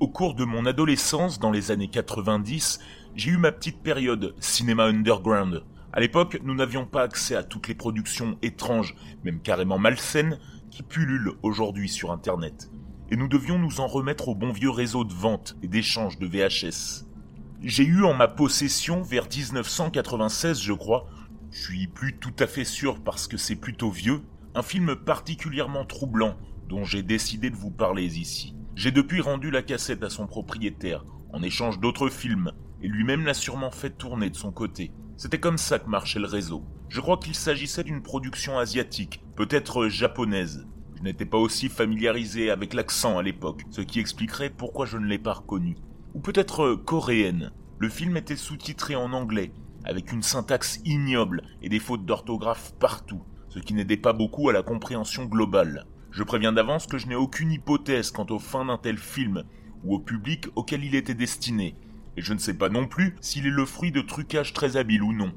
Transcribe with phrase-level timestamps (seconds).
[0.00, 2.78] Au cours de mon adolescence, dans les années 90,
[3.16, 5.62] j'ai eu ma petite période cinéma underground.
[5.92, 8.94] À l'époque, nous n'avions pas accès à toutes les productions étranges,
[9.24, 10.38] même carrément malsaines,
[10.70, 12.70] qui pullulent aujourd'hui sur Internet.
[13.10, 16.28] Et nous devions nous en remettre au bon vieux réseau de vente et d'échange de
[16.28, 17.06] VHS.
[17.60, 21.08] J'ai eu en ma possession, vers 1996 je crois,
[21.50, 24.22] je suis plus tout à fait sûr parce que c'est plutôt vieux,
[24.54, 26.36] un film particulièrement troublant
[26.68, 28.54] dont j'ai décidé de vous parler ici.
[28.76, 33.34] J'ai depuis rendu la cassette à son propriétaire, en échange d'autres films, et lui-même l'a
[33.34, 34.92] sûrement fait tourner de son côté.
[35.20, 36.64] C'était comme ça que marchait le réseau.
[36.88, 40.66] Je crois qu'il s'agissait d'une production asiatique, peut-être japonaise.
[40.96, 45.04] Je n'étais pas aussi familiarisé avec l'accent à l'époque, ce qui expliquerait pourquoi je ne
[45.04, 45.76] l'ai pas reconnu.
[46.14, 47.52] Ou peut-être coréenne.
[47.78, 49.52] Le film était sous-titré en anglais,
[49.84, 54.54] avec une syntaxe ignoble et des fautes d'orthographe partout, ce qui n'aidait pas beaucoup à
[54.54, 55.84] la compréhension globale.
[56.12, 59.44] Je préviens d'avance que je n'ai aucune hypothèse quant aux fins d'un tel film,
[59.84, 61.76] ou au public auquel il était destiné,
[62.16, 65.02] et je ne sais pas non plus s'il est le fruit de trucages très habiles
[65.02, 65.32] ou non.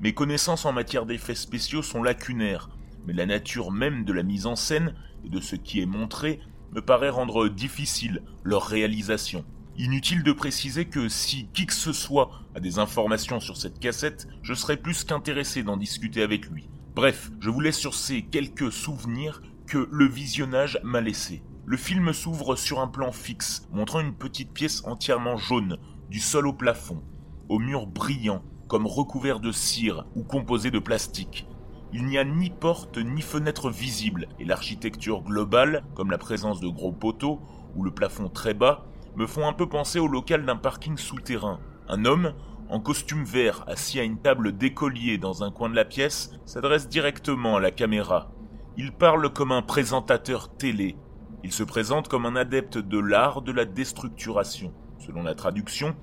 [0.00, 2.70] Mes connaissances en matière d'effets spéciaux sont lacunaires,
[3.06, 4.94] mais la nature même de la mise en scène
[5.24, 6.40] et de ce qui est montré
[6.72, 9.44] me paraît rendre difficile leur réalisation.
[9.78, 14.26] Inutile de préciser que si qui que ce soit a des informations sur cette cassette,
[14.42, 16.68] je serais plus qu'intéressé d'en discuter avec lui.
[16.94, 21.42] Bref, je vous laisse sur ces quelques souvenirs que le visionnage m'a laissé.
[21.66, 25.78] Le film s'ouvre sur un plan fixe, montrant une petite pièce entièrement jaune,
[26.08, 27.02] du sol au plafond,
[27.48, 31.46] aux murs brillants, comme recouverts de cire ou composés de plastique.
[31.92, 36.68] Il n'y a ni porte ni fenêtre visible, et l'architecture globale, comme la présence de
[36.68, 37.40] gros poteaux
[37.76, 38.84] ou le plafond très bas,
[39.14, 41.60] me font un peu penser au local d'un parking souterrain.
[41.88, 42.34] Un homme,
[42.68, 46.88] en costume vert, assis à une table d'écolier dans un coin de la pièce, s'adresse
[46.88, 48.32] directement à la caméra,
[48.78, 50.96] il parle comme un présentateur télé.
[51.42, 55.94] Il se présente comme un adepte de l'art de la déstructuration, selon la traduction,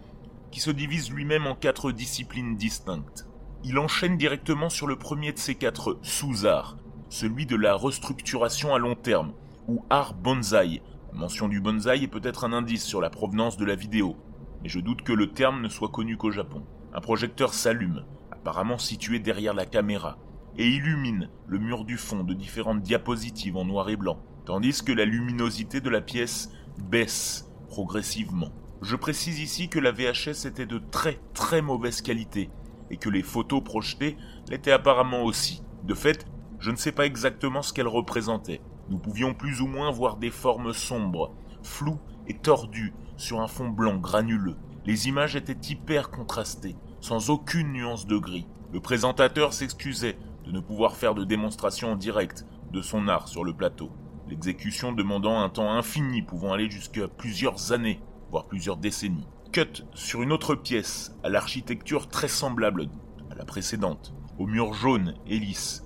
[0.51, 3.27] qui se divise lui-même en quatre disciplines distinctes.
[3.63, 6.77] Il enchaîne directement sur le premier de ces quatre sous-arts,
[7.09, 9.33] celui de la restructuration à long terme,
[9.67, 10.81] ou art bonsaï.
[11.11, 14.17] La mention du bonsaï est peut-être un indice sur la provenance de la vidéo,
[14.61, 16.65] mais je doute que le terme ne soit connu qu'au Japon.
[16.93, 20.17] Un projecteur s'allume, apparemment situé derrière la caméra,
[20.57, 24.91] et illumine le mur du fond de différentes diapositives en noir et blanc, tandis que
[24.91, 28.51] la luminosité de la pièce baisse progressivement.
[28.81, 32.49] Je précise ici que la VHS était de très très mauvaise qualité,
[32.89, 34.17] et que les photos projetées
[34.49, 35.63] l'étaient apparemment aussi.
[35.83, 36.25] De fait,
[36.59, 38.61] je ne sais pas exactement ce qu'elles représentaient.
[38.89, 43.69] Nous pouvions plus ou moins voir des formes sombres, floues et tordues sur un fond
[43.69, 44.57] blanc granuleux.
[44.85, 48.47] Les images étaient hyper contrastées, sans aucune nuance de gris.
[48.73, 53.43] Le présentateur s'excusait de ne pouvoir faire de démonstration en direct de son art sur
[53.43, 53.91] le plateau,
[54.27, 58.01] l'exécution demandant un temps infini pouvant aller jusqu'à plusieurs années,
[58.33, 59.27] voire plusieurs décennies.
[59.51, 62.89] Cut sur une autre pièce, à l'architecture très semblable
[63.29, 65.85] à la précédente, aux murs jaunes et lisses,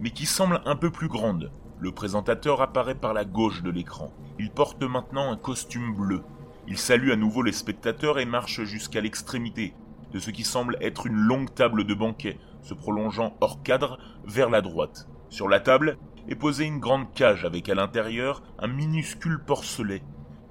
[0.00, 1.52] mais qui semble un peu plus grande.
[1.78, 4.12] Le présentateur apparaît par la gauche de l'écran.
[4.40, 6.22] Il porte maintenant un costume bleu.
[6.66, 9.72] Il salue à nouveau les spectateurs et marche jusqu'à l'extrémité
[10.12, 14.50] de ce qui semble être une longue table de banquet se prolongeant hors cadre vers
[14.50, 15.06] la droite.
[15.28, 15.96] Sur la table
[16.28, 20.02] est posée une grande cage avec à l'intérieur un minuscule porcelet,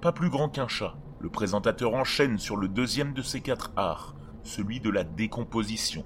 [0.02, 0.96] pas plus grand qu'un chat.
[1.24, 4.14] Le présentateur enchaîne sur le deuxième de ces quatre arts,
[4.44, 6.04] celui de la décomposition,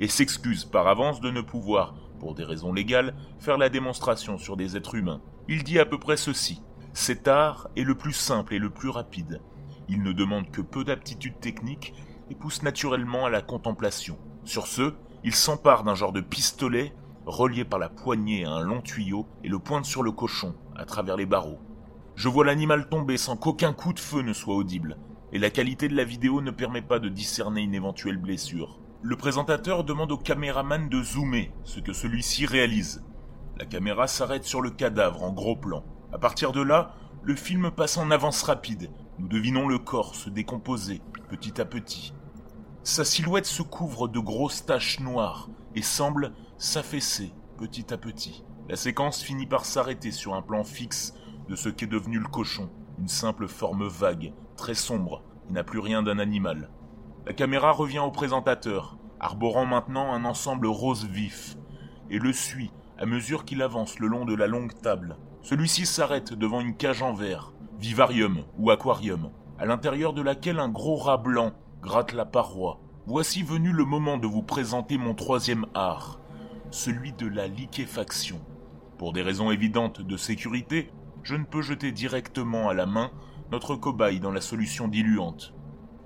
[0.00, 4.56] et s'excuse par avance de ne pouvoir, pour des raisons légales, faire la démonstration sur
[4.56, 5.20] des êtres humains.
[5.46, 6.62] Il dit à peu près ceci.
[6.94, 9.40] Cet art est le plus simple et le plus rapide.
[9.88, 11.94] Il ne demande que peu d'aptitude technique
[12.28, 14.18] et pousse naturellement à la contemplation.
[14.44, 16.92] Sur ce, il s'empare d'un genre de pistolet
[17.24, 20.84] relié par la poignée à un long tuyau et le pointe sur le cochon, à
[20.84, 21.60] travers les barreaux.
[22.16, 24.98] Je vois l'animal tomber sans qu'aucun coup de feu ne soit audible,
[25.32, 28.80] et la qualité de la vidéo ne permet pas de discerner une éventuelle blessure.
[29.02, 33.04] Le présentateur demande au caméraman de zoomer, ce que celui-ci réalise.
[33.58, 35.84] La caméra s'arrête sur le cadavre en gros plan.
[36.12, 38.90] À partir de là, le film passe en avance rapide.
[39.18, 42.14] Nous devinons le corps se décomposer petit à petit,
[42.86, 48.44] sa silhouette se couvre de grosses taches noires et semble s'affaisser petit à petit.
[48.68, 51.12] La séquence finit par s'arrêter sur un plan fixe
[51.48, 55.78] de ce qu'est devenu le cochon, une simple forme vague, très sombre, qui n'a plus
[55.78, 56.70] rien d'un animal.
[57.26, 61.56] La caméra revient au présentateur, arborant maintenant un ensemble rose vif,
[62.10, 65.16] et le suit à mesure qu'il avance le long de la longue table.
[65.42, 70.68] Celui-ci s'arrête devant une cage en verre, vivarium ou aquarium, à l'intérieur de laquelle un
[70.68, 71.52] gros rat blanc
[71.82, 72.80] gratte la paroi.
[73.06, 76.20] Voici venu le moment de vous présenter mon troisième art,
[76.70, 78.40] celui de la liquéfaction.
[78.98, 80.90] Pour des raisons évidentes de sécurité,
[81.26, 83.10] je ne peux jeter directement à la main
[83.50, 85.54] notre cobaye dans la solution diluante.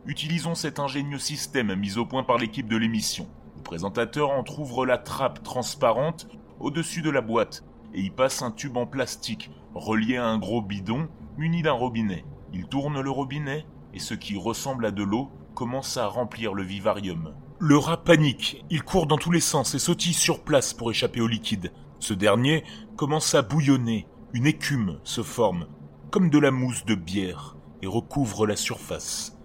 [0.06, 3.28] Utilisons cet ingénieux système mis au point par l'équipe de l'émission.
[3.58, 6.26] Le présentateur entr'ouvre la trappe transparente
[6.58, 10.62] au-dessus de la boîte et y passe un tube en plastique relié à un gros
[10.62, 11.06] bidon
[11.37, 12.25] muni d'un robinet.
[12.55, 16.62] Il tourne le robinet et ce qui ressemble à de l'eau commence à remplir le
[16.62, 17.34] vivarium.
[17.58, 21.20] Le rat panique, il court dans tous les sens et sautille sur place pour échapper
[21.20, 21.73] au liquide.
[21.99, 22.64] Ce dernier
[22.96, 25.67] commence à bouillonner, une écume se forme,
[26.11, 29.37] comme de la mousse de bière, et recouvre la surface.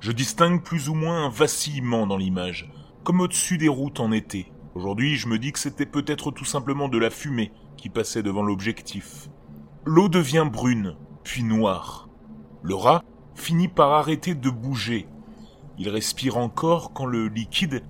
[0.00, 2.70] Je distingue plus ou moins un vacillement dans l'image,
[3.04, 4.52] comme au-dessus des routes en été.
[4.74, 8.42] Aujourd'hui, je me dis que c'était peut-être tout simplement de la fumée qui passait devant
[8.42, 9.28] l'objectif.
[9.84, 12.08] L'eau devient brune, puis noire.
[12.62, 13.04] Le rat
[13.34, 15.06] finit par arrêter de bouger.
[15.78, 17.84] Il respire encore quand le liquide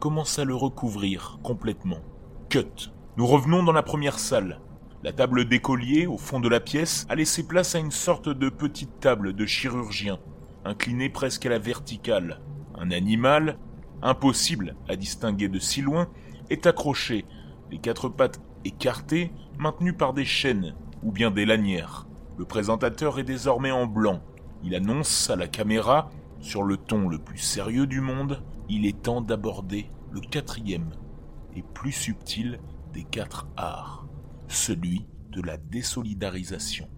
[0.00, 2.00] commence à le recouvrir complètement.
[2.48, 2.92] Cut.
[3.16, 4.60] Nous revenons dans la première salle.
[5.04, 8.48] La table d'écolier, au fond de la pièce, a laissé place à une sorte de
[8.48, 10.18] petite table de chirurgien,
[10.64, 12.40] inclinée presque à la verticale.
[12.74, 13.58] Un animal,
[14.02, 16.08] impossible à distinguer de si loin,
[16.50, 17.26] est accroché,
[17.70, 20.74] les quatre pattes écartées, maintenues par des chaînes
[21.04, 22.08] ou bien des lanières.
[22.36, 24.20] Le présentateur est désormais en blanc.
[24.64, 26.10] Il annonce à la caméra,
[26.40, 30.90] sur le ton le plus sérieux du monde, il est temps d'aborder le quatrième
[31.54, 32.58] et plus subtil
[32.92, 34.07] des quatre arts,
[34.48, 36.88] celui de la désolidarisation.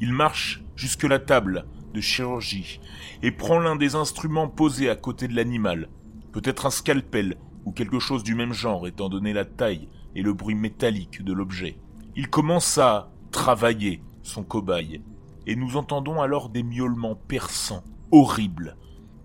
[0.00, 2.80] Il marche jusque la table de chirurgie
[3.22, 5.88] et prend l'un des instruments posés à côté de l'animal,
[6.32, 10.32] peut-être un scalpel ou quelque chose du même genre étant donné la taille et le
[10.32, 11.78] bruit métallique de l'objet.
[12.16, 15.02] Il commence à travailler son cobaye,
[15.46, 18.76] et nous entendons alors des miaulements perçants, horribles,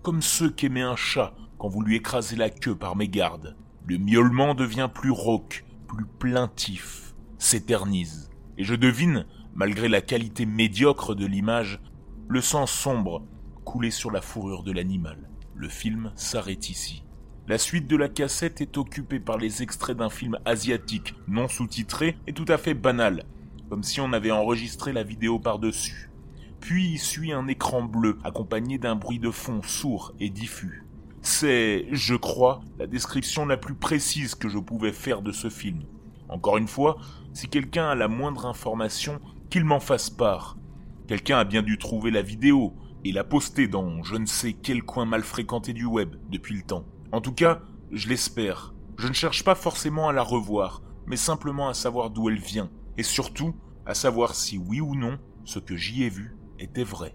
[0.02, 3.56] comme ceux qu'émet un chat quand vous lui écrasez la queue par mégarde.
[3.86, 11.14] Le miaulement devient plus rauque, plus plaintif, s'éternise, et je devine, malgré la qualité médiocre
[11.14, 11.80] de l'image,
[12.28, 13.22] le sang sombre
[13.64, 15.28] couler sur la fourrure de l'animal.
[15.54, 17.04] Le film s'arrête ici.
[17.46, 22.16] La suite de la cassette est occupée par les extraits d'un film asiatique non sous-titré
[22.26, 23.24] et tout à fait banal,
[23.68, 26.10] comme si on avait enregistré la vidéo par-dessus.
[26.60, 30.84] Puis suit un écran bleu accompagné d'un bruit de fond sourd et diffus.
[31.20, 35.82] C'est, je crois, la description la plus précise que je pouvais faire de ce film.
[36.28, 36.96] Encore une fois,
[37.32, 40.56] si quelqu'un a la moindre information, qu'il m'en fasse part.
[41.06, 42.74] Quelqu'un a bien dû trouver la vidéo
[43.04, 46.62] et la poster dans je ne sais quel coin mal fréquenté du web depuis le
[46.62, 46.86] temps.
[47.12, 47.60] En tout cas,
[47.92, 48.74] je l'espère.
[48.96, 52.70] Je ne cherche pas forcément à la revoir, mais simplement à savoir d'où elle vient,
[52.96, 53.54] et surtout
[53.86, 57.14] à savoir si oui ou non ce que j'y ai vu était vrai.